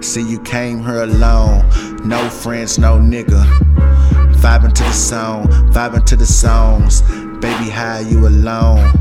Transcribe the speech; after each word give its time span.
See, 0.00 0.22
you 0.22 0.38
came 0.40 0.84
here 0.84 1.02
alone. 1.02 1.64
No 2.04 2.28
friends, 2.30 2.78
no 2.78 2.98
nigga. 2.98 3.44
Vibing 4.34 4.72
to 4.72 4.82
the 4.84 4.92
song, 4.92 5.46
vibing 5.72 6.04
to 6.06 6.16
the 6.16 6.24
songs. 6.24 7.02
Baby, 7.40 7.68
how 7.68 7.98
you 7.98 8.26
alone? 8.26 8.92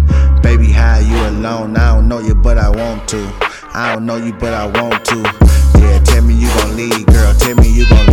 Baby, 0.41 0.71
how 0.71 0.97
you 0.97 1.15
alone? 1.27 1.77
I 1.77 1.95
don't 1.95 2.07
know 2.07 2.19
you, 2.19 2.35
but 2.35 2.57
I 2.57 2.69
want 2.69 3.07
to. 3.09 3.31
I 3.73 3.93
don't 3.93 4.05
know 4.05 4.17
you, 4.17 4.33
but 4.33 4.53
I 4.53 4.65
want 4.65 5.05
to. 5.05 5.17
Yeah, 5.79 5.99
tell 5.99 6.23
me 6.23 6.33
you 6.33 6.47
gon' 6.47 6.75
leave, 6.75 7.05
girl. 7.05 7.33
Tell 7.35 7.55
me 7.55 7.69
you 7.69 7.87
gon' 7.87 8.06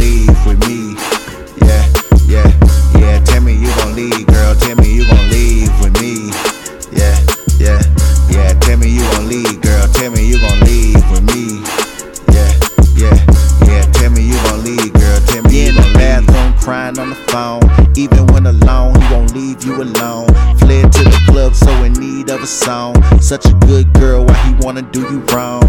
crying 16.84 16.98
on 16.98 17.11
the 17.11 17.16
phone. 17.30 17.62
Even 17.97 18.27
when 18.29 18.47
alone, 18.47 18.95
he 19.01 19.15
won't 19.15 19.34
leave 19.34 19.65
you 19.65 19.83
alone. 19.83 20.27
Fled 20.59 20.92
to 20.92 21.05
the 21.05 21.23
club, 21.29 21.55
so 21.55 21.70
in 21.83 21.92
need 21.95 22.30
of 22.30 22.42
a 22.42 22.47
song. 22.47 22.95
Such 23.20 23.47
a 23.47 23.55
good 23.66 23.92
girl, 23.95 24.25
why 24.25 24.34
he 24.47 24.55
wanna 24.65 24.83
do 24.83 25.01
you 25.01 25.20
wrong? 25.33 25.62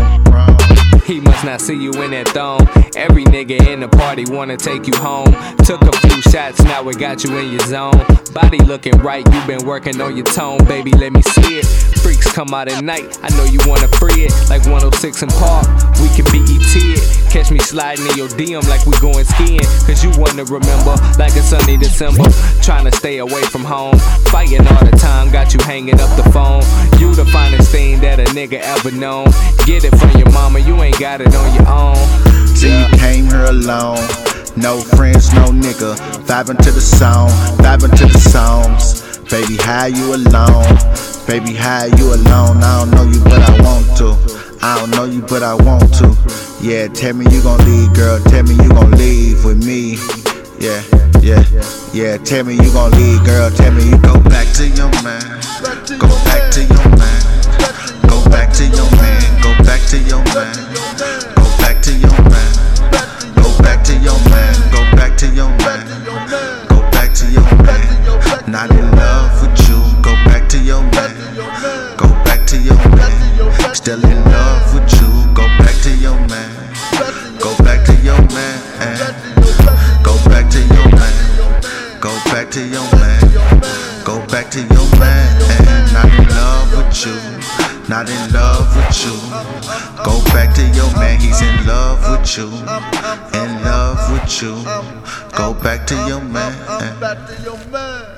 He 1.05 1.19
must 1.19 1.45
not 1.45 1.61
see 1.61 1.75
you 1.75 1.91
in 2.01 2.11
that 2.11 2.29
thong. 2.29 2.67
Every 2.95 3.23
nigga 3.25 3.67
in 3.67 3.79
the 3.81 3.87
party 3.87 4.25
wanna 4.27 4.57
take 4.57 4.87
you 4.87 4.95
home. 4.97 5.31
Took 5.63 5.81
a 5.83 5.91
few 6.07 6.21
shots, 6.31 6.61
now 6.63 6.81
we 6.81 6.93
got 6.93 7.23
you 7.23 7.37
in 7.37 7.51
your 7.51 7.65
zone. 7.67 7.99
Body 8.33 8.57
looking 8.59 8.97
right, 8.99 9.25
you 9.33 9.41
been 9.45 9.65
working 9.65 10.01
on 10.01 10.17
your 10.17 10.25
tone, 10.25 10.57
baby. 10.65 10.91
Let 10.91 11.13
me 11.13 11.21
see 11.21 11.59
it. 11.59 11.65
Freaks 12.01 12.31
come 12.31 12.53
out 12.53 12.67
at 12.67 12.83
night, 12.83 13.19
I 13.23 13.29
know 13.37 13.45
you 13.45 13.59
wanna 13.65 13.87
free 13.99 14.25
it. 14.25 14.33
Like 14.49 14.65
106 14.65 15.23
& 15.25 15.39
Park, 15.39 15.67
we 16.01 16.09
can 16.09 16.25
be. 16.31 16.44
Catch 17.35 17.51
me 17.51 17.59
sliding 17.59 18.07
in 18.07 18.15
your 18.15 18.29
DM 18.29 18.65
like 18.69 18.85
we 18.85 18.97
going 18.99 19.25
skiing. 19.25 19.59
Cause 19.83 20.01
you 20.01 20.09
wanna 20.15 20.45
remember, 20.45 20.95
like 21.19 21.35
it's 21.35 21.49
sunny 21.49 21.75
December. 21.75 22.23
Trying 22.61 22.85
to 22.85 22.95
stay 22.95 23.17
away 23.17 23.41
from 23.41 23.65
home. 23.65 23.99
Fighting 24.31 24.65
all 24.65 24.85
the 24.85 24.95
time, 24.95 25.29
got 25.33 25.53
you 25.53 25.59
hanging 25.65 25.99
up 25.99 26.15
the 26.15 26.23
phone. 26.31 26.63
You 26.97 27.13
the 27.13 27.25
finest 27.25 27.73
thing 27.73 27.99
that 27.99 28.21
a 28.21 28.23
nigga 28.31 28.61
ever 28.63 28.89
known. 28.89 29.25
Get 29.65 29.83
it 29.83 29.93
from 29.99 30.11
your 30.11 30.31
mama, 30.31 30.59
you 30.59 30.81
ain't 30.81 30.97
got 30.97 31.19
it 31.19 31.35
on 31.35 31.53
your 31.55 31.67
own. 31.67 31.97
See, 32.55 32.71
you 32.71 32.87
came 32.99 33.25
here 33.25 33.43
alone. 33.43 33.99
No 34.55 34.79
friends, 34.95 35.33
no 35.33 35.47
nigga. 35.47 35.97
Vibing 36.23 36.57
to 36.63 36.71
the 36.71 36.79
song, 36.79 37.27
vibing 37.59 37.91
to 37.97 38.05
the 38.05 38.17
songs. 38.17 39.19
Baby, 39.29 39.57
how 39.57 39.87
you 39.87 40.15
alone? 40.15 40.63
Baby, 41.27 41.53
how 41.53 41.83
you 41.83 42.13
alone? 42.13 42.63
I 42.63 42.79
don't 42.79 42.91
know 42.91 43.03
you, 43.03 43.21
but 43.25 43.41
I 43.41 43.61
want 43.61 43.97
to. 43.97 44.55
I 44.61 44.79
don't 44.79 44.91
know 44.91 45.03
you, 45.03 45.21
but 45.21 45.43
I 45.43 45.53
want 45.53 45.93
to. 45.95 46.44
Yeah, 46.65 46.87
tell 46.87 47.13
me 47.13 47.25
you 47.29 47.43
gon' 47.43 47.63
leave, 47.65 47.93
girl. 47.93 48.19
Tell 48.23 48.41
me 48.41 48.55
you 48.55 48.69
gon' 48.69 48.89
leave 48.97 49.45
with 49.45 49.63
me. 49.63 49.97
Yeah, 50.57 50.81
yeah, 51.21 51.45
yeah. 51.93 52.17
Tell 52.17 52.43
me 52.43 52.55
you 52.55 52.73
gon' 52.73 52.89
leave, 52.97 53.23
girl. 53.23 53.51
Tell 53.51 53.71
me 53.71 53.85
you 53.85 53.97
go 54.01 54.17
back 54.23 54.47
to 54.57 54.67
your 54.67 54.89
man. 55.05 55.21
Go 56.01 56.09
back 56.25 56.49
to 56.57 56.61
your 56.65 56.89
man. 56.97 57.21
Go 58.09 58.17
back 58.33 58.49
to 58.57 58.65
your 58.65 58.89
man. 58.97 59.21
Go 59.45 59.53
back 59.61 59.85
to 59.91 59.97
your 60.09 60.23
man. 60.33 60.57
Go 61.37 61.45
back 61.61 61.83
to 61.85 61.93
your 61.93 62.17
man. 62.33 62.57
Go 63.37 63.45
back 63.61 63.83
to 63.85 63.93
your 64.01 64.17
man. 64.25 64.57
Go 64.73 64.81
back 64.97 65.15
to 65.17 65.27
your 65.29 65.49
man. 65.61 65.85
Go 66.67 66.81
back 66.89 67.13
to 67.13 67.25
your 67.29 67.45
man. 67.61 68.51
Not 68.51 68.71
in 68.71 68.89
love 68.97 69.37
with 69.39 69.69
you. 69.69 69.77
Go 70.01 70.13
back 70.25 70.49
to 70.49 70.57
your 70.57 70.81
man. 70.81 71.13
Go 71.95 72.09
back 72.25 72.47
to 72.47 72.57
your 72.57 72.81
man. 72.97 73.75
Still 73.75 74.03
in 74.03 74.23
love 74.25 74.34
to 82.55 82.65
your 82.67 82.89
man. 82.95 83.19
Go 84.05 84.25
back 84.27 84.49
to 84.51 84.61
your 84.61 84.89
man. 84.97 85.39
Not 85.91 86.07
in 86.07 86.25
love 86.29 86.71
with 86.71 87.05
you. 87.05 87.89
Not 87.89 88.09
in 88.09 88.31
love 88.31 88.73
with 88.77 88.95
you. 89.03 89.11
Go 90.05 90.23
back 90.31 90.55
to 90.55 90.61
your 90.69 90.89
man. 90.95 91.19
He's 91.19 91.41
in 91.41 91.67
love 91.67 91.99
with 92.09 92.37
you. 92.37 92.47
In 92.47 93.61
love 93.65 93.99
with 94.09 94.41
you. 94.41 94.55
Go 95.35 95.53
back 95.53 95.85
to 95.87 95.95
your 96.07 96.21
man. 96.21 98.14